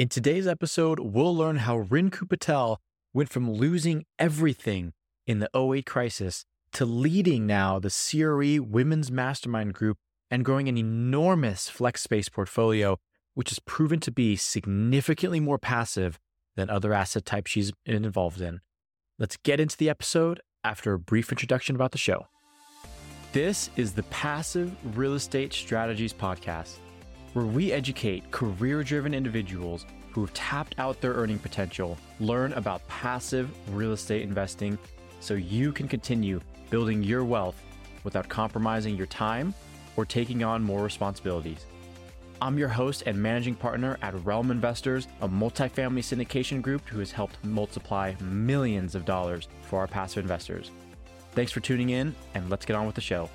[0.00, 2.80] In today's episode, we'll learn how Rinku Patel
[3.12, 4.94] went from losing everything
[5.26, 9.98] in the 08 crisis to leading now the CRE Women's Mastermind Group
[10.30, 12.96] and growing an enormous flex space portfolio,
[13.34, 16.18] which has proven to be significantly more passive
[16.56, 18.60] than other asset types she's been involved in.
[19.18, 22.26] Let's get into the episode after a brief introduction about the show.
[23.34, 26.76] This is the Passive Real Estate Strategies Podcast,
[27.32, 32.86] where we educate career driven individuals who have tapped out their earning potential, learn about
[32.88, 34.76] passive real estate investing
[35.20, 37.62] so you can continue building your wealth
[38.04, 39.54] without compromising your time
[39.96, 41.66] or taking on more responsibilities.
[42.42, 47.12] I'm your host and managing partner at Realm Investors, a multifamily syndication group who has
[47.12, 50.70] helped multiply millions of dollars for our passive investors.
[51.32, 53.28] Thanks for tuning in, and let's get on with the show.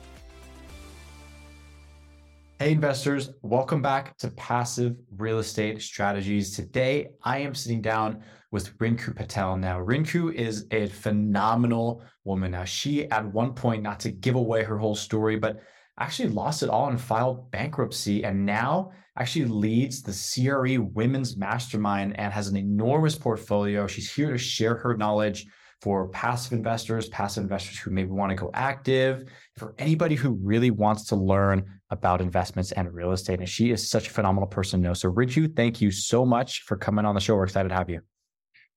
[2.66, 6.56] Hey, investors, welcome back to Passive Real Estate Strategies.
[6.56, 9.56] Today, I am sitting down with Rinku Patel.
[9.56, 12.54] Now, Rinku is a phenomenal woman.
[12.54, 15.62] Now, she, at one point, not to give away her whole story, but
[16.00, 20.12] actually lost it all and filed bankruptcy and now actually leads the
[20.44, 23.86] CRE Women's Mastermind and has an enormous portfolio.
[23.86, 25.46] She's here to share her knowledge
[25.82, 29.26] for passive investors, passive investors who maybe want to go active,
[29.58, 33.40] for anybody who really wants to learn about investments and real estate.
[33.40, 34.94] And she is such a phenomenal person to know.
[34.94, 37.36] So, Rinku, thank you so much for coming on the show.
[37.36, 38.02] We're excited to have you.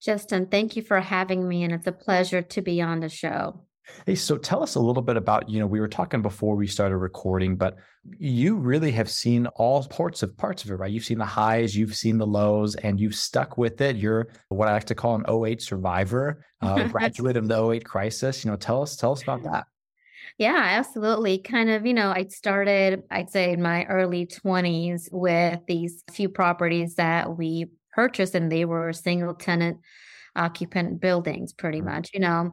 [0.00, 1.64] Justin, thank you for having me.
[1.64, 3.64] And it's a pleasure to be on the show.
[4.06, 6.67] Hey, so tell us a little bit about, you know, we were talking before we
[6.67, 7.77] started recording, but
[8.19, 10.91] you really have seen all parts of parts of it, right?
[10.91, 13.97] You've seen the highs, you've seen the lows, and you've stuck with it.
[13.97, 18.45] You're what I like to call an 08 survivor, uh, graduate of the 08 crisis.
[18.45, 19.67] You know, tell us, tell us about that.
[20.39, 21.39] Yeah, absolutely.
[21.39, 26.28] Kind of, you know, I started, I'd say in my early 20s with these few
[26.28, 29.78] properties that we purchased, and they were single tenant
[30.36, 31.89] occupant buildings pretty mm-hmm.
[31.89, 32.52] much, you know.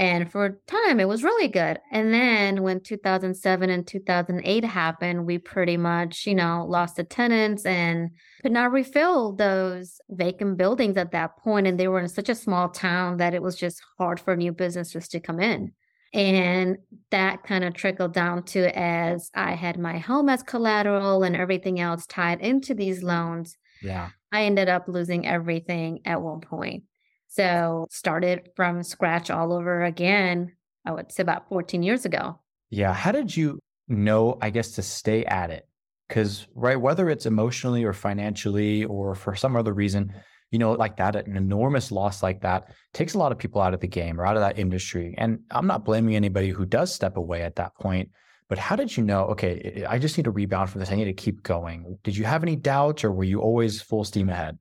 [0.00, 1.78] And for a time, it was really good.
[1.92, 7.66] And then when 2007 and 2008 happened, we pretty much, you know, lost the tenants
[7.66, 8.08] and
[8.40, 11.66] could not refill those vacant buildings at that point.
[11.66, 14.52] And they were in such a small town that it was just hard for new
[14.52, 15.74] businesses to come in.
[16.14, 16.78] And
[17.10, 21.78] that kind of trickled down to as I had my home as collateral and everything
[21.78, 23.54] else tied into these loans.
[23.82, 24.08] Yeah.
[24.32, 26.84] I ended up losing everything at one point.
[27.30, 30.52] So started from scratch all over again,
[30.84, 32.40] I would say about 14 years ago.
[32.70, 32.92] Yeah.
[32.92, 35.68] How did you know, I guess, to stay at it?
[36.08, 40.12] Because, right, whether it's emotionally or financially or for some other reason,
[40.50, 43.74] you know, like that, an enormous loss like that takes a lot of people out
[43.74, 45.14] of the game or out of that industry.
[45.16, 48.10] And I'm not blaming anybody who does step away at that point.
[48.48, 50.90] But how did you know, okay, I just need to rebound from this.
[50.90, 51.96] I need to keep going.
[52.02, 54.58] Did you have any doubts or were you always full steam ahead?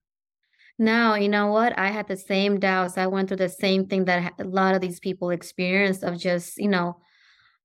[0.82, 1.78] No, you know what?
[1.78, 2.98] I had the same doubts.
[2.98, 6.58] I went through the same thing that a lot of these people experienced of just,
[6.58, 7.02] you know,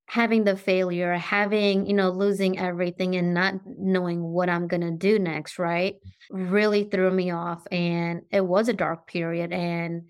[0.06, 4.90] having the failure, having, you know, losing everything and not knowing what I'm going to
[4.90, 5.94] do next, right?
[6.28, 7.64] Really threw me off.
[7.70, 9.52] And it was a dark period.
[9.52, 10.08] And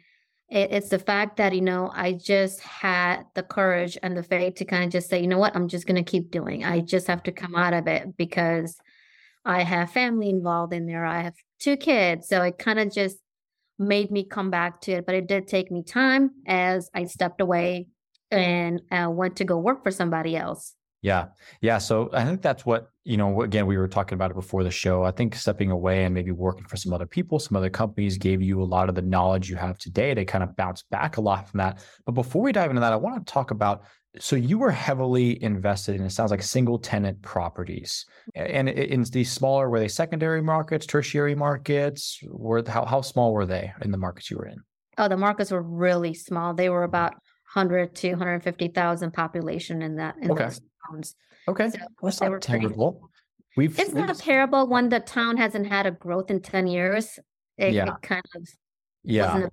[0.49, 4.55] it, it's the fact that, you know, I just had the courage and the faith
[4.57, 5.55] to kind of just say, you know what?
[5.55, 6.65] I'm just going to keep doing.
[6.65, 8.79] I just have to come out of it because
[9.45, 11.05] I have family involved in there.
[11.05, 12.29] I have two kids.
[12.29, 13.17] So it kind of just
[13.79, 15.07] made me come back to it.
[15.07, 17.89] But it did take me time as I stepped away
[18.31, 20.75] and uh, went to go work for somebody else.
[21.03, 21.27] Yeah.
[21.61, 21.79] Yeah.
[21.79, 24.71] So I think that's what, you know, again, we were talking about it before the
[24.71, 25.05] show.
[25.05, 28.41] I think stepping away and maybe working for some other people, some other companies gave
[28.41, 31.21] you a lot of the knowledge you have today to kind of bounce back a
[31.21, 31.85] lot from that.
[32.07, 33.83] But before we dive into that, I want to talk about
[34.19, 38.07] so you were heavily invested in it sounds like single tenant properties.
[38.35, 42.21] And in these smaller were they secondary markets tertiary markets?
[42.25, 44.59] Were how, how small were they in the markets you were in?
[44.99, 46.55] Oh the markets were really small.
[46.55, 47.15] They were about
[47.55, 50.45] 100 to 150,000 population in that in okay.
[50.45, 51.15] those towns.
[51.49, 51.71] Okay.
[51.71, 53.11] So well, that's not terrible.
[53.57, 57.19] we've it's not a terrible when the town hasn't had a growth in 10 years.
[57.57, 57.95] It, yeah.
[57.95, 58.49] it kind of
[59.05, 59.49] yeah.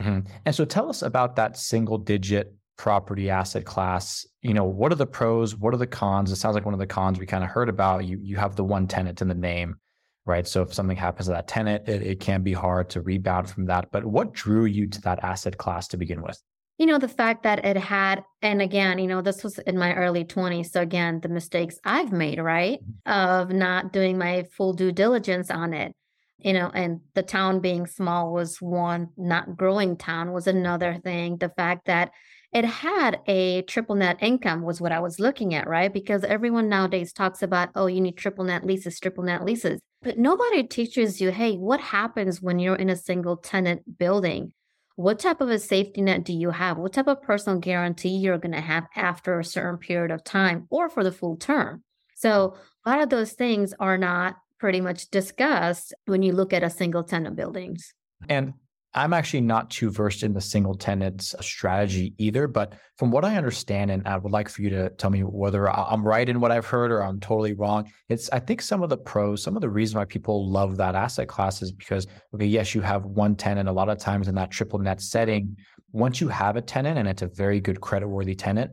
[0.00, 0.20] mm-hmm.
[0.44, 4.94] and so tell us about that single digit property asset class you know what are
[4.94, 6.32] the pros what are the cons?
[6.32, 8.56] It sounds like one of the cons we kind of heard about you you have
[8.56, 9.76] the one tenant in the name
[10.24, 10.46] right?
[10.46, 13.66] So if something happens to that tenant it, it can be hard to rebound from
[13.66, 13.90] that.
[13.90, 16.40] But what drew you to that asset class to begin with?
[16.78, 19.92] You know the fact that it had and again you know this was in my
[19.92, 23.12] early 20s so again the mistakes i've made right mm-hmm.
[23.12, 25.94] of not doing my full due diligence on it
[26.38, 31.36] you know and the town being small was one not growing town was another thing.
[31.36, 32.12] The fact that
[32.52, 35.92] it had a triple net income was what I was looking at, right?
[35.92, 39.80] Because everyone nowadays talks about, oh, you need triple net leases, triple net leases.
[40.02, 44.52] But nobody teaches you, hey, what happens when you're in a single tenant building?
[44.96, 46.76] What type of a safety net do you have?
[46.76, 50.66] What type of personal guarantee you're going to have after a certain period of time
[50.70, 51.84] or for the full term?
[52.16, 56.62] So a lot of those things are not pretty much discussed when you look at
[56.62, 57.94] a single tenant buildings.
[58.28, 58.54] And
[58.92, 63.24] I'm actually not too versed in the single tenant uh, strategy either, but from what
[63.24, 66.40] I understand, and I would like for you to tell me whether I'm right in
[66.40, 67.88] what I've heard or I'm totally wrong.
[68.08, 70.96] It's I think some of the pros, some of the reason why people love that
[70.96, 73.68] asset class is because okay, yes, you have one tenant.
[73.68, 75.56] A lot of times in that triple net setting,
[75.92, 78.72] once you have a tenant and it's a very good creditworthy tenant,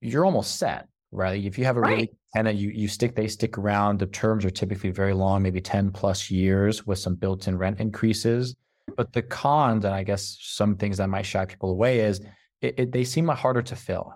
[0.00, 1.44] you're almost set, right?
[1.44, 1.90] If you have a right.
[1.90, 3.98] really tenant, you you stick they stick around.
[3.98, 8.56] The terms are typically very long, maybe 10 plus years with some built-in rent increases
[9.02, 12.20] but the cons, and I guess some things that might shy people away, is
[12.60, 14.14] it, it, they seem harder to fill.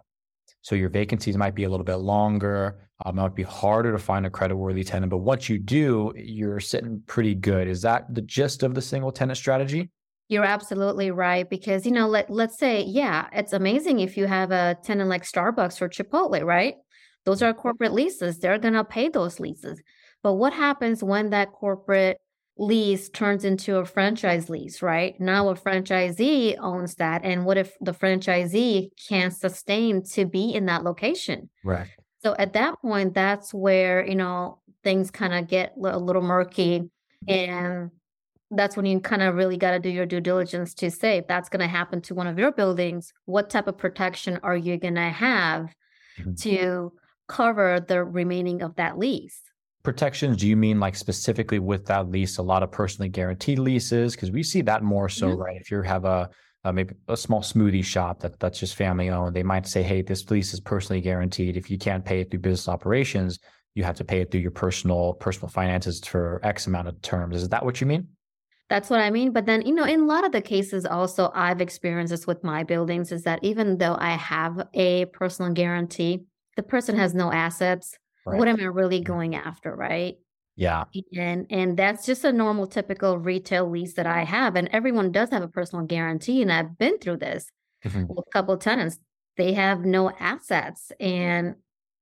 [0.63, 2.89] So your vacancies might be a little bit longer.
[3.05, 5.11] It might be harder to find a credit-worthy tenant.
[5.11, 7.67] But once you do, you're sitting pretty good.
[7.67, 9.91] Is that the gist of the single tenant strategy?
[10.29, 14.53] You're absolutely right because you know, let let's say, yeah, it's amazing if you have
[14.53, 16.77] a tenant like Starbucks or Chipotle, right?
[17.25, 18.39] Those are corporate leases.
[18.39, 19.83] They're gonna pay those leases.
[20.23, 22.19] But what happens when that corporate
[22.59, 25.19] lease turns into a franchise lease, right?
[25.21, 27.23] Now a franchisee owns that.
[27.25, 31.51] And what if the franchisee can't sustain to be in that location?
[31.65, 31.89] Right.
[32.23, 36.91] So at that point, that's where, you know, things kind of get a little murky.
[37.29, 37.91] And
[38.51, 41.27] that's when you kind of really got to do your due diligence to say if
[41.27, 44.79] that's going to happen to one of your buildings, what type of protection are you
[44.79, 45.75] going to have
[46.19, 46.35] mm-hmm.
[46.35, 46.93] to
[47.29, 49.41] cover the remaining of that lease?
[49.87, 50.37] Protections?
[50.37, 54.17] Do you mean like specifically with that lease a lot of personally guaranteed leases?
[54.17, 55.41] Because we see that more so mm-hmm.
[55.41, 55.61] right?
[55.61, 56.29] If you have a,
[56.65, 60.03] a, maybe a small smoothie shop that that's just family owned they might say hey
[60.03, 61.57] this lease is personally guaranteed.
[61.57, 63.39] If you can't pay it through business operations
[63.77, 67.37] you have to pay it through your personal personal finances for x amount of terms.
[67.37, 68.09] Is that what you mean?
[68.69, 69.31] That's what I mean.
[69.31, 72.43] But then, you know, in a lot of the cases, also, I've experienced this with
[72.43, 76.25] my buildings is that even though I have a personal guarantee,
[76.57, 77.97] the person has no assets
[78.27, 78.39] Right.
[78.39, 80.17] What am I really going after, right?
[80.57, 80.85] Yeah.
[81.17, 84.57] And and that's just a normal typical retail lease that I have.
[84.57, 86.43] And everyone does have a personal guarantee.
[86.43, 87.47] And I've been through this
[87.85, 88.07] mm-hmm.
[88.09, 88.99] with a couple tenants.
[89.37, 90.91] They have no assets.
[90.99, 91.57] And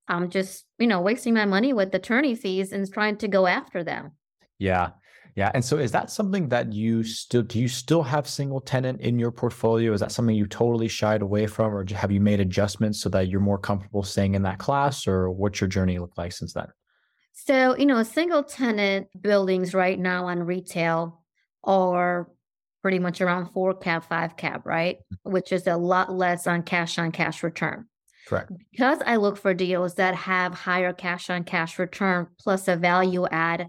[0.08, 3.82] I'm just, you know, wasting my money with attorney fees and trying to go after
[3.84, 4.12] them.
[4.58, 4.90] Yeah.
[5.36, 5.50] Yeah.
[5.52, 9.18] And so is that something that you still do you still have single tenant in
[9.18, 9.92] your portfolio?
[9.92, 13.28] Is that something you totally shied away from or have you made adjustments so that
[13.28, 16.66] you're more comfortable staying in that class or what's your journey look like since then?
[17.32, 21.20] So, you know, single tenant buildings right now on retail
[21.64, 22.30] are
[22.80, 24.98] pretty much around four cap, five cap, right?
[24.98, 25.32] Mm-hmm.
[25.32, 27.86] Which is a lot less on cash on cash return.
[28.28, 28.52] Correct.
[28.70, 33.26] Because I look for deals that have higher cash on cash return plus a value
[33.26, 33.68] add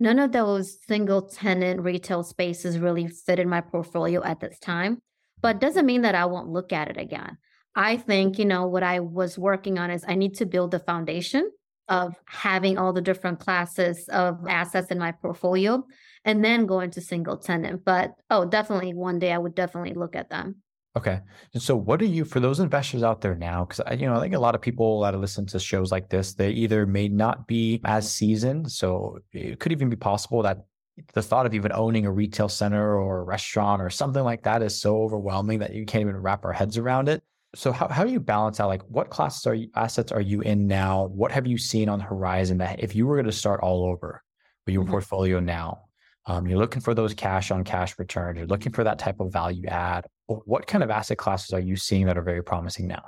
[0.00, 4.98] None of those single tenant retail spaces really fit in my portfolio at this time,
[5.40, 7.38] but doesn't mean that I won't look at it again.
[7.74, 10.78] I think, you know, what I was working on is I need to build the
[10.78, 11.50] foundation
[11.88, 15.84] of having all the different classes of assets in my portfolio
[16.24, 17.84] and then go into single tenant.
[17.84, 20.56] But oh, definitely one day I would definitely look at them.
[20.96, 21.20] Okay.
[21.52, 23.64] And so what are you for those investors out there now?
[23.64, 26.34] Because you know, I think a lot of people that listen to shows like this,
[26.34, 28.70] they either may not be as seasoned.
[28.70, 30.64] So it could even be possible that
[31.12, 34.62] the thought of even owning a retail center or a restaurant or something like that
[34.62, 37.24] is so overwhelming that you can't even wrap our heads around it.
[37.56, 40.40] So how, how do you balance out like what classes are you, assets are you
[40.42, 41.06] in now?
[41.06, 43.84] What have you seen on the horizon that if you were going to start all
[43.84, 44.22] over
[44.66, 44.92] with your mm-hmm.
[44.92, 45.82] portfolio now,
[46.26, 48.38] um, you're looking for those cash on cash returns.
[48.38, 50.06] You're looking for that type of value add.
[50.26, 53.02] What kind of asset classes are you seeing that are very promising now?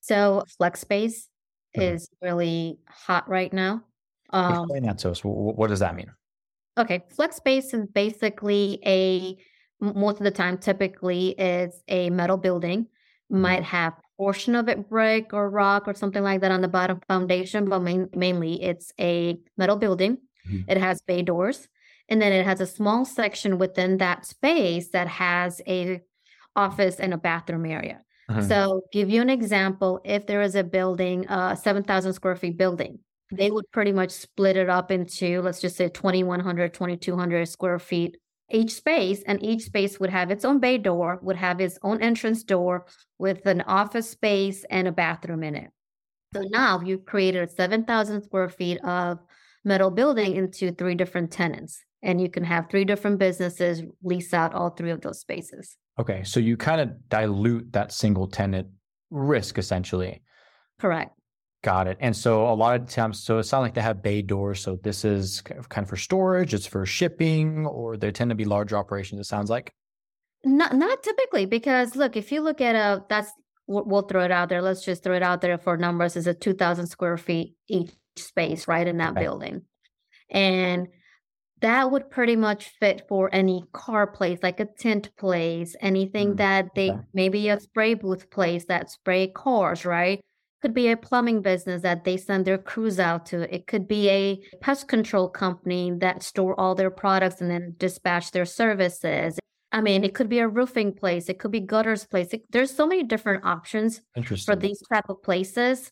[0.00, 1.28] So flex space
[1.76, 1.94] mm-hmm.
[1.94, 3.82] is really hot right now.
[4.30, 5.20] Um, Explain that to us.
[5.24, 6.12] What does that mean?
[6.78, 9.36] Okay, flex space is basically a
[9.80, 12.84] most of the time typically is a metal building.
[12.84, 13.40] Mm-hmm.
[13.40, 17.00] Might have portion of it brick or rock or something like that on the bottom
[17.08, 20.18] foundation, but main, mainly it's a metal building.
[20.48, 20.70] Mm-hmm.
[20.70, 21.68] It has bay doors.
[22.08, 26.00] And then it has a small section within that space that has a
[26.54, 28.02] office and a bathroom area.
[28.28, 28.42] Uh-huh.
[28.42, 32.56] So, give you an example, if there is a building, a uh, 7,000 square feet
[32.56, 32.98] building,
[33.30, 38.16] they would pretty much split it up into, let's just say 2,100, 2,200 square feet
[38.50, 39.22] each space.
[39.26, 42.86] And each space would have its own bay door, would have its own entrance door
[43.18, 45.70] with an office space and a bathroom in it.
[46.34, 49.18] So now you've created 7,000 square feet of
[49.64, 54.54] metal building into three different tenants and you can have three different businesses lease out
[54.54, 55.76] all three of those spaces.
[55.98, 58.68] Okay, so you kind of dilute that single tenant
[59.10, 60.22] risk essentially.
[60.78, 61.12] Correct.
[61.64, 61.98] Got it.
[62.00, 64.60] And so a lot of times, so it sounds like they have bay doors.
[64.60, 68.44] So this is kind of for storage, it's for shipping, or they tend to be
[68.44, 69.74] larger operations, it sounds like.
[70.44, 73.32] Not not typically, because look, if you look at a that's
[73.66, 74.62] we'll throw it out there.
[74.62, 76.14] Let's just throw it out there for numbers.
[76.16, 79.22] Is a two thousand square feet each space, right, in that okay.
[79.22, 79.62] building,
[80.30, 80.86] and
[81.60, 86.36] that would pretty much fit for any car place, like a tent place, anything mm,
[86.36, 87.00] that they okay.
[87.14, 90.20] maybe a spray booth place that spray cars, right?
[90.62, 93.54] Could be a plumbing business that they send their crews out to.
[93.54, 98.32] It could be a pest control company that store all their products and then dispatch
[98.32, 99.38] their services.
[99.72, 101.28] I mean, it could be a roofing place.
[101.28, 102.32] It could be gutters place.
[102.32, 104.00] It, there's so many different options
[104.44, 105.90] for these type of places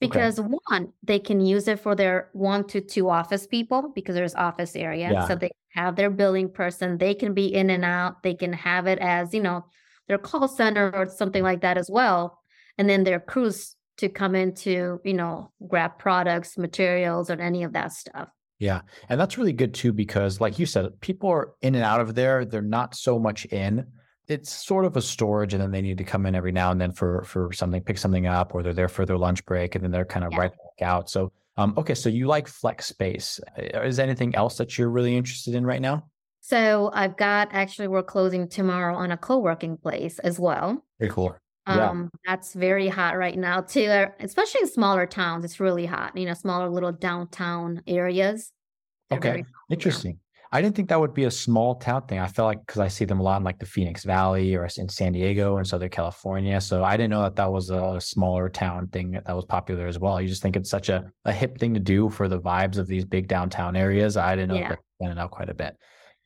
[0.00, 0.48] because okay.
[0.68, 4.76] one they can use it for their one to two office people because there's office
[4.76, 5.26] area yeah.
[5.26, 8.86] so they have their billing person they can be in and out they can have
[8.86, 9.64] it as you know
[10.08, 12.38] their call center or something like that as well
[12.78, 17.62] and then their crews to come in to you know grab products materials or any
[17.62, 21.52] of that stuff yeah and that's really good too because like you said people are
[21.62, 23.86] in and out of there they're not so much in
[24.28, 26.80] it's sort of a storage and then they need to come in every now and
[26.80, 29.84] then for for something pick something up or they're there for their lunch break and
[29.84, 30.38] then they're kind of yeah.
[30.38, 31.08] right back out.
[31.10, 33.40] So um, okay so you like flex space.
[33.58, 36.04] Uh, is anything else that you're really interested in right now?
[36.40, 40.84] So i've got actually we're closing tomorrow on a co-working place as well.
[40.98, 41.36] Very cool.
[41.66, 42.32] Um yeah.
[42.32, 46.26] that's very hot right now too uh, especially in smaller towns it's really hot you
[46.26, 48.52] know smaller little downtown areas.
[49.12, 49.44] Okay.
[49.70, 50.18] interesting
[50.52, 52.18] I didn't think that would be a small town thing.
[52.18, 54.68] I felt like because I see them a lot in like the Phoenix Valley or
[54.76, 56.60] in San Diego and Southern California.
[56.60, 59.98] So I didn't know that that was a smaller town thing that was popular as
[59.98, 60.20] well.
[60.20, 62.86] You just think it's such a, a hip thing to do for the vibes of
[62.86, 64.16] these big downtown areas.
[64.16, 64.68] I didn't know yeah.
[64.70, 65.76] that went out quite a bit.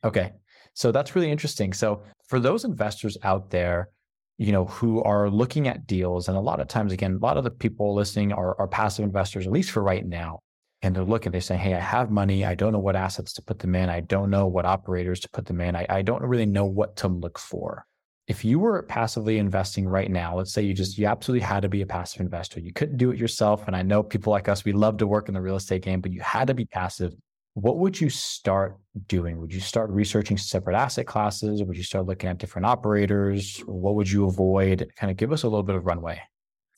[0.03, 0.31] Okay.
[0.73, 1.73] So that's really interesting.
[1.73, 3.89] So for those investors out there,
[4.37, 7.37] you know, who are looking at deals, and a lot of times, again, a lot
[7.37, 10.39] of the people listening are, are passive investors, at least for right now
[10.81, 12.43] and they're looking, they're saying, Hey, I have money.
[12.43, 13.89] I don't know what assets to put them in.
[13.89, 15.75] I don't know what operators to put them in.
[15.75, 17.85] I, I don't really know what to look for.
[18.27, 21.69] If you were passively investing right now, let's say you just, you absolutely had to
[21.69, 22.59] be a passive investor.
[22.59, 23.67] You couldn't do it yourself.
[23.67, 26.01] And I know people like us, we love to work in the real estate game,
[26.01, 27.13] but you had to be passive.
[27.53, 29.39] What would you start doing?
[29.39, 31.61] Would you start researching separate asset classes?
[31.63, 33.59] Would you start looking at different operators?
[33.65, 34.89] What would you avoid?
[34.95, 36.21] Kind of give us a little bit of runway.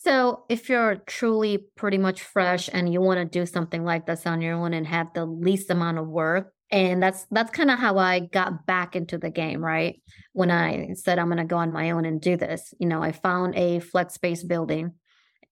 [0.03, 4.27] So, if you're truly pretty much fresh and you want to do something like this
[4.27, 7.79] on your own and have the least amount of work, and that's that's kind of
[7.79, 10.01] how I got back into the game, right?
[10.33, 13.01] When I said I'm going to go on my own and do this, you know,
[13.01, 14.91] I found a flex space building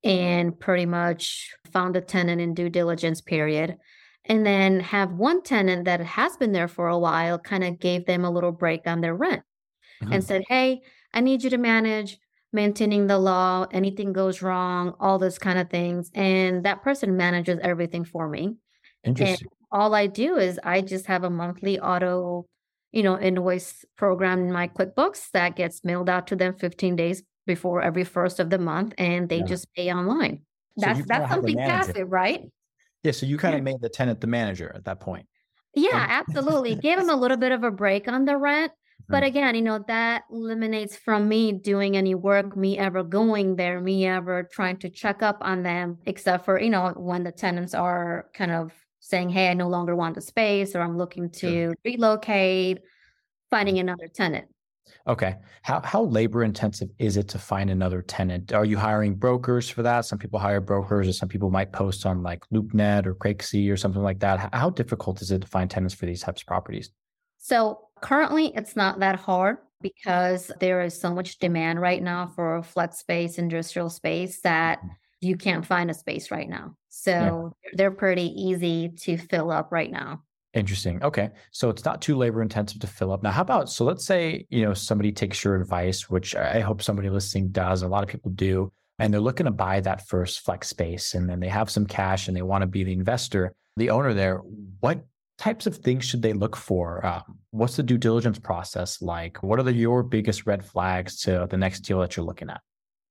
[0.03, 3.77] and pretty much found a tenant in due diligence period
[4.25, 8.05] and then have one tenant that has been there for a while kind of gave
[8.05, 9.43] them a little break on their rent
[10.03, 10.11] mm-hmm.
[10.11, 10.81] and said, "Hey,
[11.13, 12.17] I need you to manage
[12.53, 16.11] maintaining the law, anything goes wrong, all those kind of things.
[16.13, 18.55] And that person manages everything for me.
[19.03, 19.47] Interesting.
[19.47, 22.45] And all I do is I just have a monthly auto,
[22.91, 27.23] you know, invoice program in my QuickBooks that gets mailed out to them 15 days
[27.47, 29.45] before every first of the month and they yeah.
[29.45, 30.41] just pay online.
[30.77, 32.43] So that's that's something passive, right?
[33.03, 33.11] Yeah.
[33.11, 35.25] So you kind of made the tenant the manager at that point.
[35.73, 36.75] Yeah, absolutely.
[36.75, 38.71] Give them a little bit of a break on the rent
[39.07, 43.79] but again, you know, that eliminates from me doing any work, me ever going there,
[43.79, 47.73] me ever trying to check up on them, except for, you know, when the tenants
[47.73, 51.49] are kind of saying, hey, I no longer want the space or I'm looking to
[51.49, 51.75] sure.
[51.83, 52.79] relocate,
[53.49, 54.47] finding another tenant.
[55.07, 55.35] Okay.
[55.63, 58.53] How how labor intensive is it to find another tenant?
[58.53, 60.05] Are you hiring brokers for that?
[60.05, 63.77] Some people hire brokers, or some people might post on like LoopNet or Craigslist or
[63.77, 64.53] something like that.
[64.53, 66.91] How difficult is it to find tenants for these types of properties?
[67.37, 72.61] So currently, it's not that hard because there is so much demand right now for
[72.63, 74.87] flex space, industrial space that mm-hmm.
[75.21, 76.75] you can't find a space right now.
[76.89, 77.69] So yeah.
[77.73, 80.23] they're pretty easy to fill up right now.
[80.53, 81.01] Interesting.
[81.01, 81.29] Okay.
[81.51, 83.23] So it's not too labor intensive to fill up.
[83.23, 86.81] Now, how about so let's say, you know, somebody takes your advice, which I hope
[86.81, 90.41] somebody listening does, a lot of people do, and they're looking to buy that first
[90.41, 93.55] flex space and then they have some cash and they want to be the investor,
[93.77, 94.41] the owner there.
[94.81, 95.05] What
[95.41, 97.03] types of things should they look for?
[97.03, 99.41] Uh, what's the due diligence process like?
[99.41, 102.61] What are the, your biggest red flags to the next deal that you're looking at?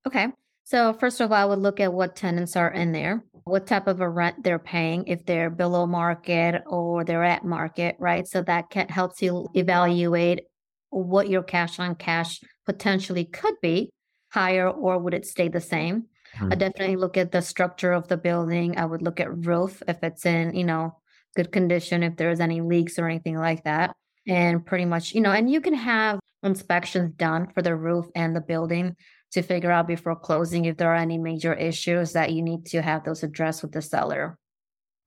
[0.07, 0.29] Okay.
[0.63, 3.89] So, first of all, I would look at what tenants are in there, what type
[3.89, 8.25] of a rent they're paying, if they're below market or they're at market, right?
[8.29, 10.43] So, that can, helps you evaluate
[10.91, 13.91] what your cash on cash potentially could be
[14.31, 16.05] higher or would it stay the same.
[16.37, 16.53] Mm-hmm.
[16.53, 18.79] I definitely look at the structure of the building.
[18.79, 21.00] I would look at roof if it's in, you know,
[21.37, 23.95] good condition if there's any leaks or anything like that.
[24.27, 28.35] And pretty much, you know, and you can have inspections done for the roof and
[28.35, 28.97] the building
[29.33, 32.83] to figure out before closing if there are any major issues that you need to
[32.83, 34.39] have those addressed with the seller.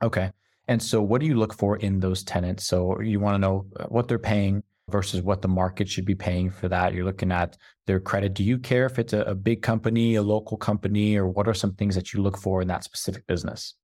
[0.01, 0.31] Okay.
[0.67, 2.65] And so, what do you look for in those tenants?
[2.65, 6.15] So, you want to know uh, what they're paying versus what the market should be
[6.15, 6.93] paying for that.
[6.93, 8.33] You're looking at their credit.
[8.33, 11.53] Do you care if it's a, a big company, a local company, or what are
[11.53, 13.75] some things that you look for in that specific business?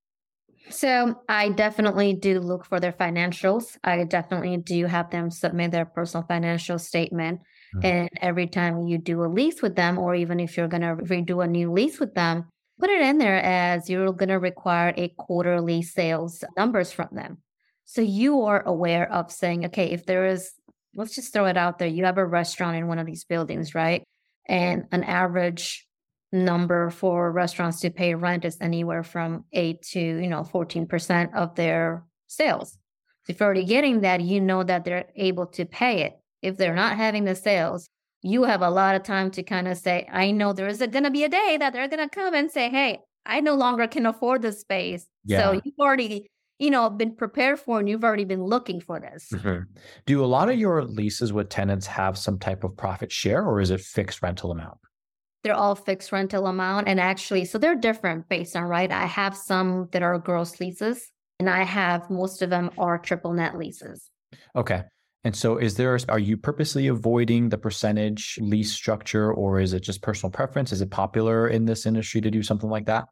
[0.69, 3.77] So I definitely do look for their financials.
[3.83, 7.41] I definitely do have them submit their personal financial statement.
[7.75, 7.85] Mm-hmm.
[7.85, 10.95] And every time you do a lease with them, or even if you're going to
[10.95, 12.45] redo a new lease with them,
[12.79, 17.39] put it in there as you're going to require a quarterly sales numbers from them.
[17.85, 20.51] So you are aware of saying, okay, if there is,
[20.93, 23.73] let's just throw it out there, you have a restaurant in one of these buildings,
[23.73, 24.03] right?
[24.47, 25.87] And an average
[26.31, 31.55] number for restaurants to pay rent is anywhere from 8 to you know 14% of
[31.55, 32.77] their sales.
[33.23, 36.13] So if you're already getting that you know that they're able to pay it.
[36.41, 37.89] If they're not having the sales
[38.21, 41.03] you have a lot of time to kind of say i know there is going
[41.03, 43.87] to be a day that they're going to come and say hey i no longer
[43.87, 45.41] can afford the space yeah.
[45.41, 49.29] so you've already you know been prepared for and you've already been looking for this.
[49.33, 49.63] Mm-hmm.
[50.05, 53.61] do a lot of your leases with tenants have some type of profit share or
[53.61, 54.77] is it fixed rental amount
[55.43, 56.87] they're all fixed rental amount.
[56.87, 58.91] And actually, so they're different based on, right?
[58.91, 63.33] I have some that are gross leases, and I have most of them are triple
[63.33, 64.09] net leases.
[64.55, 64.83] Okay.
[65.25, 69.81] And so, is there, are you purposely avoiding the percentage lease structure, or is it
[69.81, 70.71] just personal preference?
[70.71, 73.05] Is it popular in this industry to do something like that?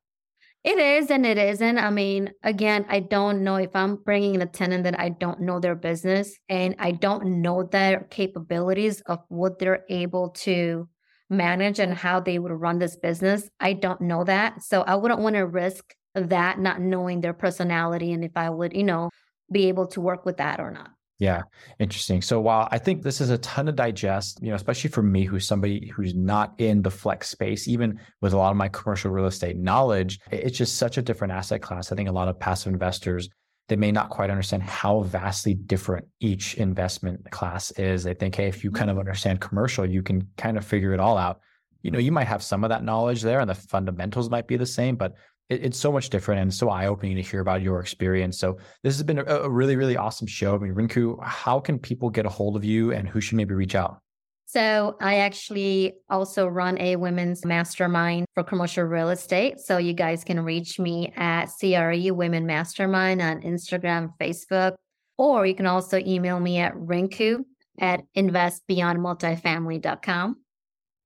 [0.64, 1.78] It is and it isn't.
[1.78, 5.42] I mean, again, I don't know if I'm bringing in a tenant that I don't
[5.42, 10.90] know their business and I don't know their capabilities of what they're able to
[11.30, 13.50] manage and how they would run this business.
[13.60, 14.64] I don't know that.
[14.64, 18.76] So I wouldn't want to risk that, not knowing their personality and if I would,
[18.76, 19.10] you know,
[19.52, 20.90] be able to work with that or not.
[21.20, 21.42] Yeah,
[21.80, 22.22] interesting.
[22.22, 25.24] So while I think this is a ton to digest, you know, especially for me,
[25.24, 29.10] who's somebody who's not in the flex space, even with a lot of my commercial
[29.10, 31.92] real estate knowledge, it's just such a different asset class.
[31.92, 33.30] I think a lot of passive investors
[33.70, 38.04] they may not quite understand how vastly different each investment class is.
[38.04, 39.02] They think, hey, if you kind of mm-hmm.
[39.02, 41.42] understand commercial, you can kind of figure it all out.
[41.82, 44.58] You know, you might have some of that knowledge there and the fundamentals might be
[44.58, 45.16] the same, but
[45.50, 48.40] it, it's so much different and so eye-opening to hear about your experience.
[48.40, 50.56] So this has been a, a really, really awesome show.
[50.56, 53.54] I mean, Rinku, how can people get a hold of you and who should maybe
[53.54, 54.02] reach out?
[54.50, 59.60] So I actually also run a women's mastermind for commercial real estate.
[59.60, 64.76] So you guys can reach me at CRE Women Mastermind on Instagram, Facebook,
[65.18, 67.44] or you can also email me at rinku
[67.80, 70.38] at investbeyondmultifamily.com.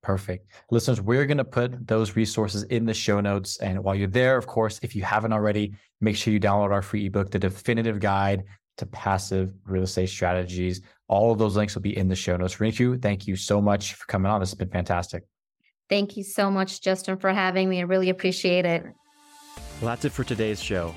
[0.04, 0.52] Perfect.
[0.70, 3.58] Listeners, we're going to put those resources in the show notes.
[3.58, 6.84] And while you're there, of course, if you haven't already, make sure you download our
[6.84, 8.44] free ebook, The Definitive Guide
[8.78, 10.82] to Passive Real Estate Strategies.
[11.08, 12.56] All of those links will be in the show notes.
[12.56, 14.40] Rinku, thank you so much for coming on.
[14.40, 15.24] This has been fantastic.
[15.90, 17.80] Thank you so much, Justin, for having me.
[17.80, 18.84] I really appreciate it.
[19.82, 20.96] Well, that's it for today's show.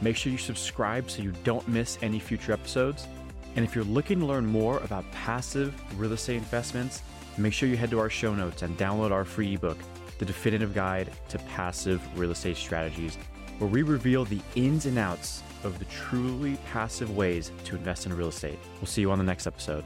[0.00, 3.06] Make sure you subscribe so you don't miss any future episodes.
[3.54, 7.02] And if you're looking to learn more about passive real estate investments,
[7.38, 9.78] make sure you head to our show notes and download our free ebook,
[10.18, 13.16] The Definitive Guide to Passive Real Estate Strategies,
[13.58, 18.16] where we reveal the ins and outs of the truly passive ways to invest in
[18.16, 18.58] real estate.
[18.80, 19.84] We'll see you on the next episode.